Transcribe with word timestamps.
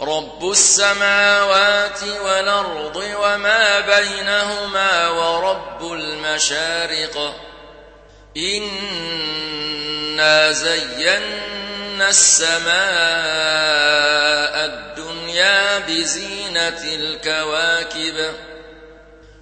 رب 0.00 0.50
السماوات 0.50 2.02
والأرض 2.24 2.96
وما 2.96 3.80
بينهما 3.80 5.08
ورب 5.08 5.92
المشارق. 5.92 7.34
إنا 8.36 9.32
زينا 10.52 12.08
السماء 12.08 12.76
الدنيا 14.64 15.78
بزينة 15.78 16.82
الكواكب 16.84 18.32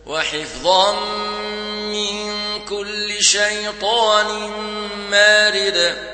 وحفظا 0.07 0.93
من 1.91 2.35
كل 2.65 3.23
شيطان 3.23 4.51
مارد. 5.11 6.14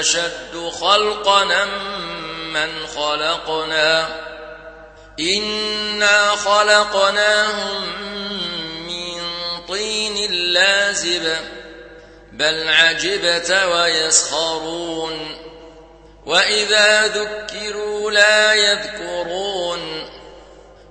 أشد 0.00 0.72
خلقنا 0.80 1.64
من 2.54 2.86
خلقنا. 2.96 4.08
إنا 5.20 6.28
خلقناهم 6.28 7.82
من 8.86 9.22
طين 9.68 10.32
لازب 10.32 11.36
بل 12.32 12.68
عجبت 12.68 13.50
ويسخرون. 13.72 15.38
وإذا 16.26 17.06
ذكروا 17.06 18.10
لا 18.10 18.52
يذكرون. 18.52 20.08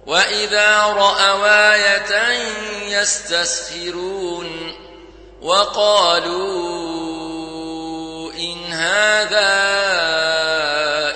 وإذا 0.07 0.77
رأوا 0.77 1.73
آية 1.73 2.39
يستسخرون. 2.99 4.77
وقالوا 5.41 6.90
إن 8.41 8.73
هذا 8.73 9.51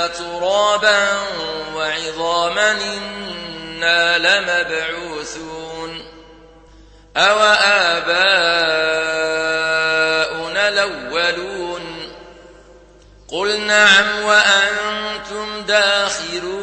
ترابا 0.07 1.07
وعظاما 1.75 2.71
إنا 2.71 4.17
لمبعوثون. 4.17 6.05
أو 7.17 7.39
آباؤنا 7.39 8.13
الأولون. 10.67 12.11
قل 13.27 13.59
نعم 13.59 14.21
وأنتم 14.23 15.61
داخرون. 15.61 16.62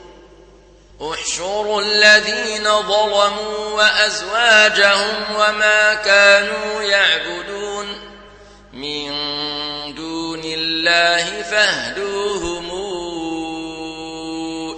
احشروا 1.01 1.81
الذين 1.81 2.63
ظلموا 2.63 3.69
وأزواجهم 3.73 5.35
وما 5.35 5.93
كانوا 5.93 6.81
يعبدون 6.81 7.87
من 8.73 9.11
دون 9.95 10.41
الله 10.43 11.41
فاهدوهم 11.41 12.71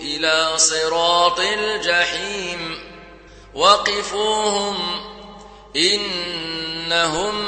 إلى 0.01 0.57
صراط 0.57 1.39
الجحيم 1.39 2.79
وقفوهم 3.53 5.01
إنهم 5.75 7.45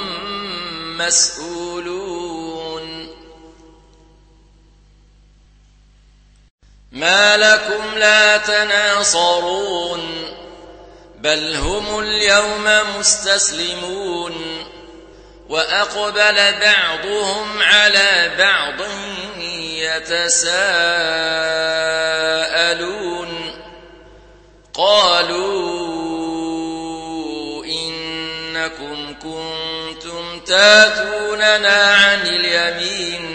مسؤولون 0.98 1.65
ما 6.96 7.38
لكم 7.38 7.98
لا 7.98 8.38
تناصرون 8.38 10.34
بل 11.20 11.56
هم 11.56 12.00
اليوم 12.00 12.70
مستسلمون 13.00 14.66
وأقبل 15.50 16.60
بعضهم 16.62 17.62
على 17.62 18.32
بعض 18.38 18.82
يتساءلون. 19.40 20.56
قالوا 24.74 26.06
إنكم 27.66 29.16
كنتم 29.24 30.40
تاتوننا 30.40 31.96
عن 31.96 32.22
اليمين. 32.28 33.35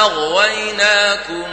فأغويناكم 0.00 1.44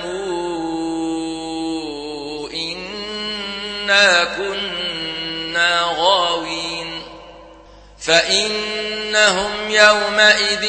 إنا 2.53 4.23
كنا 4.23 5.95
غاوين 5.97 7.01
فإنهم 7.99 9.51
يومئذ 9.69 10.65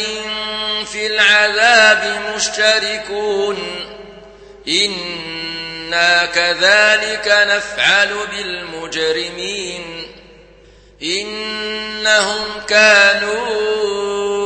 في 0.93 1.07
العذاب 1.07 2.23
مشتركون 2.35 3.59
إنا 4.69 6.27
كذلك 6.27 7.47
نفعل 7.49 8.15
بالمجرمين 8.31 10.07
إنهم 11.03 12.45
كانوا 12.69 14.38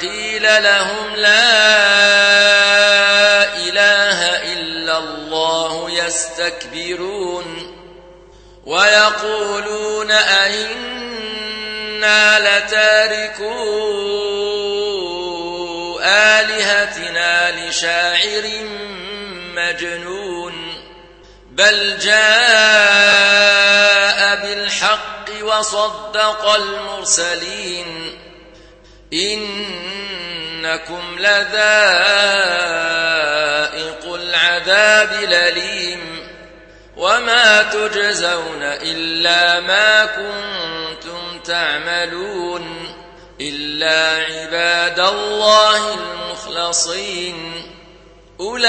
قيل 0.00 0.42
لهم 0.42 1.16
لا 1.16 1.56
إله 3.56 4.42
إلا 4.52 4.98
الله 4.98 5.90
يستكبرون 5.90 7.76
ويقولون 8.66 10.10
أئنا 10.10 10.96
لتاركو 12.38 13.76
آلهتنا 16.02 17.68
لشاعر 17.68 18.44
مجنون 19.54 20.84
بل 21.50 21.98
جاء 21.98 23.16
بالحق 24.42 25.30
وصدق 25.42 26.54
المرسلين 26.54 28.18
إنكم 29.16 31.16
لذائق 31.18 31.56
العذاب 34.14 35.12
لليم 35.22 36.00
وما 36.96 37.62
تجزون 37.62 38.62
إلا 38.62 39.60
ما 39.60 40.06
كنتم 40.06 41.38
تعملون 41.44 42.94
إلا 43.40 44.24
عباد 44.24 45.00
الله 45.00 45.94
المخلصين 45.94 47.52
أولئك 48.40 48.66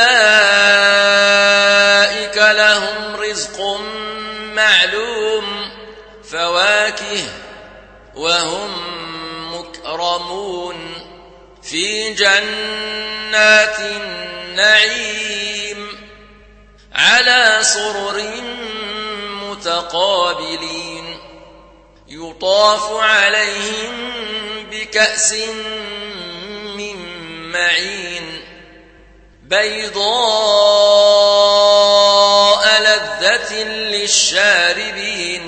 لهم 2.37 3.15
رزق 3.15 3.79
معلوم 4.53 5.71
فواكه 6.31 7.23
وهم 8.15 8.96
مكرمون 9.87 10.93
في 11.63 12.13
جنات 12.13 13.79
النعيم 13.79 15.07
على 16.93 17.59
سرر 17.61 18.23
متقابلين 19.49 21.17
يطاف 22.07 22.91
عليهم 22.91 24.13
بكأس 24.71 25.33
من 26.75 26.97
معين 27.51 28.41
بيضاء 29.43 30.07
لذة 32.81 33.63
للشاربين 33.63 35.47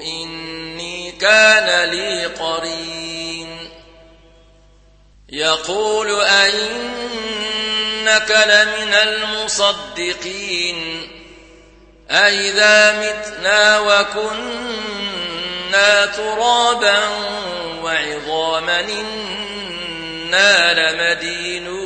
إني 0.00 1.12
كان 1.12 1.90
لي 1.90 2.26
قرين. 2.26 3.70
يقول 5.28 6.20
أئنك 6.20 6.64
لمن 8.46 8.94
المصدقين. 8.94 10.78
أئذا 12.10 12.92
متنا 13.00 13.78
وكنا 13.80 14.96
ترابا 16.06 16.98
وعظاما 17.82 18.80
إنا 18.80 20.72
لمدينون. 20.74 21.83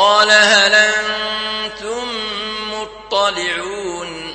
قال 0.00 0.30
هل 0.30 0.74
أنتم 0.74 2.08
مطلعون 2.72 4.34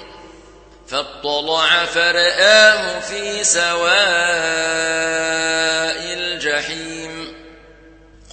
فاطلع 0.87 1.85
فرآه 1.85 2.99
في 2.99 3.43
سواء 3.43 3.95
الجحيم 6.13 7.33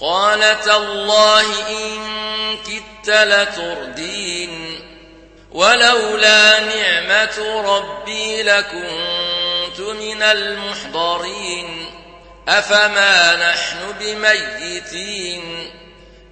قال 0.01 0.59
تالله 0.59 1.69
إن 1.69 2.07
كدت 2.57 3.09
لتردين 3.09 4.79
ولولا 5.51 6.59
نعمة 6.59 7.61
ربي 7.65 8.43
لكنت 8.43 9.79
من 9.79 10.23
المحضرين 10.23 11.85
أفما 12.47 13.35
نحن 13.35 13.77
بميتين 13.99 15.82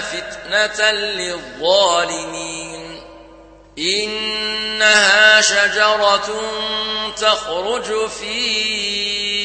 فتنة 0.00 0.90
للظالمين 0.90 2.60
إنها 3.78 5.40
شجرة 5.40 6.30
تخرج 7.16 8.08
في 8.08 9.40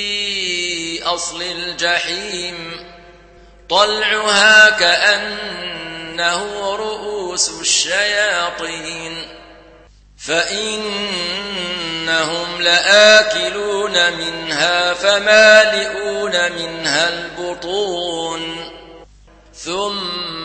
أصل 1.03 1.41
الجحيم 1.41 2.85
طلعها 3.69 4.69
كأنه 4.69 6.45
رؤوس 6.75 7.49
الشياطين 7.61 9.27
فإنهم 10.17 11.41
لآكلون 12.61 14.13
منها 14.13 14.93
فمالئون 14.93 16.51
منها 16.51 17.09
البطون 17.09 18.71
ثم 19.53 20.44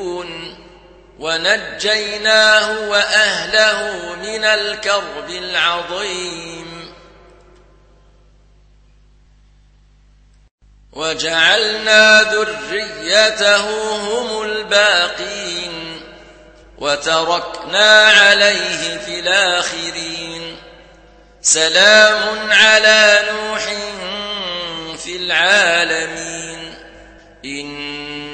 ونجيناه 1.21 2.89
وأهله 2.89 4.15
من 4.15 4.43
الكرب 4.43 5.29
العظيم. 5.29 6.93
وجعلنا 10.93 12.21
ذريته 12.21 13.65
هم 13.97 14.41
الباقين 14.41 16.01
وتركنا 16.77 18.01
عليه 18.01 18.97
في 18.97 19.19
الآخرين. 19.19 20.57
سلام 21.41 22.51
على 22.51 23.19
نوح 23.31 23.63
في 24.97 25.15
العالمين. 25.17 26.75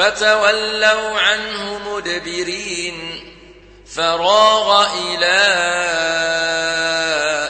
فتولوا 0.00 1.20
عنه 1.20 1.78
مدبرين 1.78 3.20
فراغ 3.94 4.86
إلى 4.98 5.36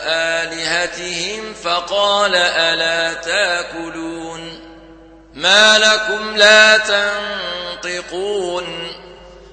آلهتهم 0.07 1.55
فقال 1.55 2.35
ألا 2.35 3.15
تاكلون 3.15 4.61
ما 5.35 5.79
لكم 5.79 6.37
لا 6.37 6.79
تنطقون 7.83 8.93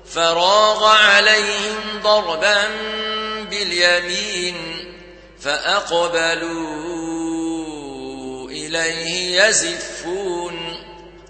فراغ 0.06 0.86
عليهم 0.86 2.02
ضربا 2.04 2.64
باليمين 3.50 4.58
فأقبلوا 5.42 6.78
إليه 8.50 9.44
يزفون 9.44 10.67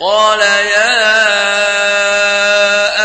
قال 0.00 0.40
يا 0.40 1.08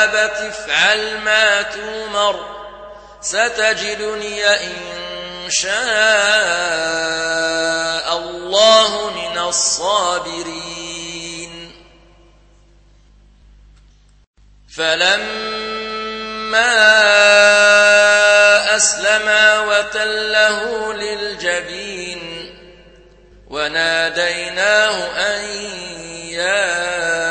أبت 0.04 0.38
افعل 0.38 1.18
ما 1.18 1.62
تومر 1.62 2.46
ستجدني 3.22 4.48
إن 4.48 4.76
شاء 5.50 5.78
الله 8.18 9.10
من 9.10 9.38
الصابرين. 9.38 10.80
فلما 14.78 15.60
أسلما 18.76 19.60
وتله 19.60 20.94
للجبين 20.94 22.56
وناديناه 23.50 24.96
أن 25.18 25.44
يا 26.40 27.28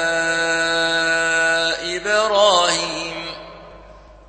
إبراهيم 1.96 3.24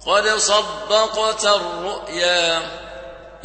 قد 0.05 0.29
صدقت 0.29 1.45
الرؤيا 1.45 2.61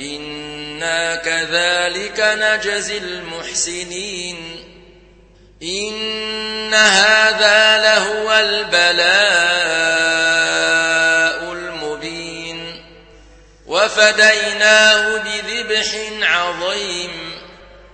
إنا 0.01 1.17
كذلك 1.17 2.21
نجزي 2.21 2.99
المحسنين 2.99 4.65
إن 5.63 6.75
هذا 6.75 7.79
لهو 7.79 8.33
البلاء 8.33 8.95
المبين 11.53 12.85
وفديناه 13.67 15.17
بذبح 15.17 15.95
عظيم 16.23 17.34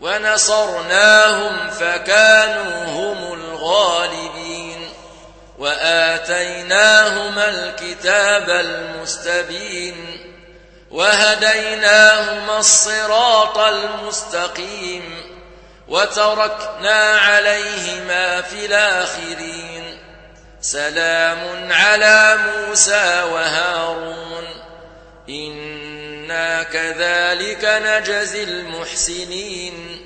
ونصرناهم 0.00 1.70
فكانوا 1.70 2.84
هم 2.84 3.32
الغالبين 3.32 4.90
وآتيناهما 5.58 7.48
الكتاب 7.48 8.50
المستبين 8.50 10.20
وهديناهما 10.90 12.58
الصراط 12.58 13.58
المستقيم 13.58 15.30
وتركنا 15.88 17.18
عليهما 17.18 18.40
في 18.42 18.66
الآخرين 18.66 19.98
سلام 20.60 21.72
على 21.72 22.38
موسى 22.38 23.22
وهارون 23.32 24.46
إنا 26.30 26.62
كذلك 26.62 27.64
نجزي 27.64 28.42
المحسنين 28.42 30.00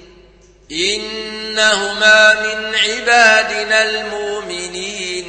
إنهما 0.73 2.35
من 2.41 2.75
عبادنا 2.75 3.83
المؤمنين 3.83 5.29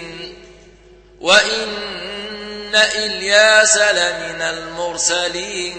وإن 1.22 2.75
إلياس 2.75 3.78
لمن 3.78 4.42
المرسلين 4.42 5.78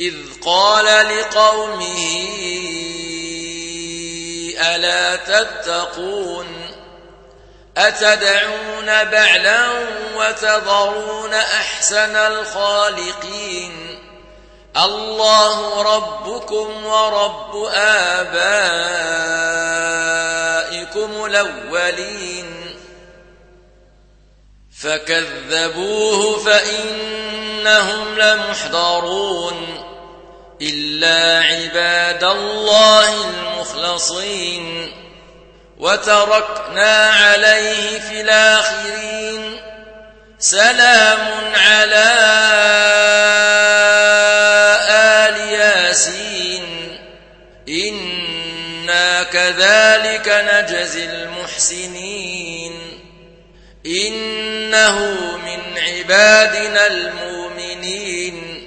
إذ 0.00 0.14
قال 0.40 0.84
لقومه 1.18 2.28
ألا 4.58 5.16
تتقون 5.16 6.65
أتدعون 7.76 8.86
بعلا 8.86 9.68
وتذرون 10.16 11.34
أحسن 11.34 12.16
الخالقين؟ 12.16 13.98
الله 14.76 15.82
ربكم 15.96 16.86
ورب 16.86 17.68
آبائكم 17.74 18.44
الأولين. 21.24 22.76
فكذبوه 24.82 26.38
فإنهم 26.38 28.18
لمحضرون. 28.18 29.82
إلا 30.62 31.44
عباد 31.44 32.24
الله 32.24 33.30
المخلصين. 33.30 35.05
وتركنا 35.78 37.10
عليه 37.10 38.00
في 38.00 38.20
الآخرين 38.20 39.60
سلام 40.38 41.52
على 41.54 42.16
آل 44.90 45.52
ياسين. 45.52 46.98
إنا 47.68 49.22
كذلك 49.22 50.44
نجزي 50.52 51.04
المحسنين. 51.04 52.72
إنه 53.86 54.98
من 55.36 55.78
عبادنا 55.78 56.86
المؤمنين. 56.86 58.66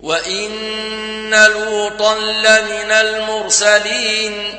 وإن 0.00 1.34
لوطا 1.34 2.18
لمن 2.18 2.90
المرسلين. 2.92 4.58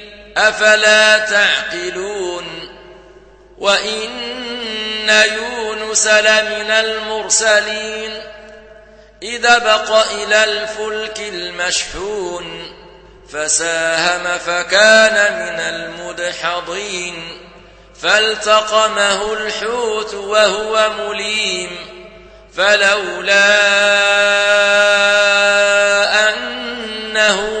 أفلا 0.49 1.17
تعقلون 1.19 2.45
وإن 3.57 4.09
يونس 5.91 6.07
لمن 6.07 6.71
المرسلين 6.71 8.21
إذا 9.23 9.57
بق 9.57 10.11
إلى 10.11 10.43
الفلك 10.43 11.19
المشحون 11.19 12.71
فساهم 13.29 14.37
فكان 14.37 15.33
من 15.33 15.59
المدحضين 15.59 17.37
فالتقمه 18.01 19.33
الحوت 19.33 20.13
وهو 20.13 20.89
مليم 20.89 21.69
فلولا 22.53 23.59
أنه 26.29 27.60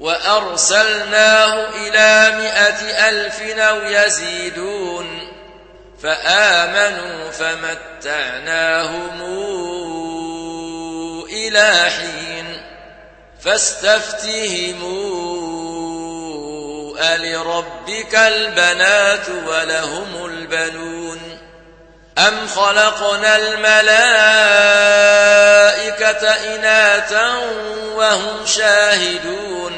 وأرسلناه 0.00 1.68
إلى 1.68 2.36
مائة 2.38 3.08
ألف 3.08 3.40
أو 3.58 3.82
يزيدون 3.82 5.28
فآمنوا 6.02 7.30
فمتعناهم 7.30 9.22
إلى 11.30 11.90
حين 11.90 12.62
فاستفتهموا 13.40 15.38
ألربك 17.14 18.14
البنات 18.14 19.28
ولهم 19.46 20.26
البنون 20.26 21.38
أم 22.18 22.46
خلقنا 22.46 23.36
الملائكة 23.36 23.88
إناثا 26.54 27.28
وهم 27.94 28.46
شاهدون 28.46 29.77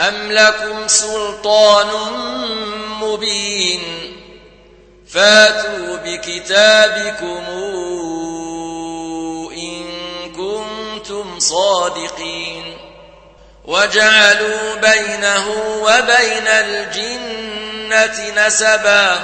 أم 0.00 0.32
لكم 0.32 0.88
سلطان 0.88 1.86
مبين 3.00 3.82
فاتوا 5.08 5.96
بكتابكم 5.96 7.44
إن 9.52 9.84
كنتم 10.36 11.38
صادقين 11.38 12.76
وجعلوا 13.64 14.74
بينه 14.74 15.48
وبين 15.82 16.46
الجنة 16.46 18.46
نسبا 18.46 19.18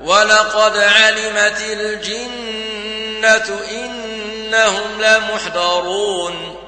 ولقد 0.00 0.76
علمت 0.76 1.60
الجنة 1.60 3.60
إنهم 3.70 5.00
لمحضرون 5.02 6.67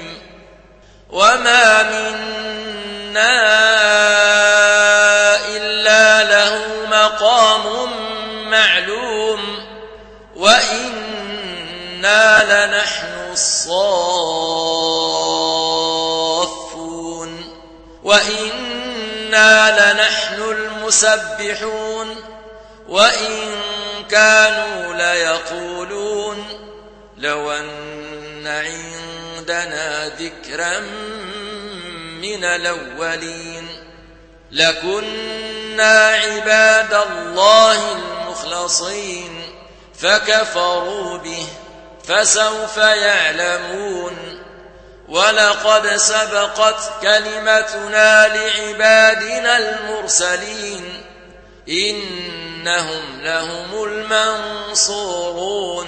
وما 1.11 1.83
منا 1.83 3.41
إلا 5.47 6.23
له 6.23 6.85
مقام 6.91 7.91
معلوم 8.49 9.41
وإنا 10.35 10.83
لنحن 12.43 13.31
الصافون 13.31 14.21
وإنا 18.03 19.93
لنحن 19.93 20.41
المسبحون 20.41 22.15
وإن 22.89 23.55
كانوا 24.09 24.93
ليقولون 24.93 26.70
لو 27.21 27.51
أن 27.51 28.47
عندنا 28.47 30.09
ذكرا 30.09 30.79
من 32.21 32.43
الأولين 32.43 33.67
لكنا 34.51 36.07
عباد 36.07 36.93
الله 36.93 37.91
المخلصين 37.91 39.41
فكفروا 39.99 41.17
به 41.17 41.47
فسوف 42.07 42.77
يعلمون 42.77 44.17
ولقد 45.09 45.95
سبقت 45.95 46.91
كلمتنا 47.01 48.27
لعبادنا 48.27 49.57
المرسلين 49.57 51.03
إنهم 51.69 53.21
لهم 53.21 53.83
المنصورون 53.83 55.87